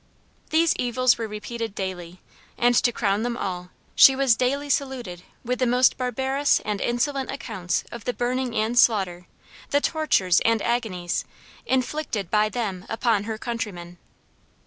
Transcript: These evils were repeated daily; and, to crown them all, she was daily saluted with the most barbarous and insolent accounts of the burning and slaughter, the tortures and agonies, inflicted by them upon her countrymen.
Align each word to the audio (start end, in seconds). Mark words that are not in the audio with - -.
These 0.49 0.73
evils 0.79 1.19
were 1.19 1.27
repeated 1.27 1.75
daily; 1.75 2.21
and, 2.57 2.73
to 2.73 2.91
crown 2.91 3.21
them 3.21 3.37
all, 3.37 3.69
she 3.93 4.15
was 4.15 4.35
daily 4.35 4.67
saluted 4.67 5.21
with 5.45 5.59
the 5.59 5.67
most 5.67 5.95
barbarous 5.95 6.59
and 6.65 6.81
insolent 6.81 7.29
accounts 7.29 7.83
of 7.91 8.05
the 8.05 8.13
burning 8.13 8.55
and 8.55 8.75
slaughter, 8.79 9.27
the 9.69 9.79
tortures 9.79 10.39
and 10.39 10.59
agonies, 10.63 11.23
inflicted 11.67 12.31
by 12.31 12.49
them 12.49 12.83
upon 12.89 13.25
her 13.25 13.37
countrymen. 13.37 13.99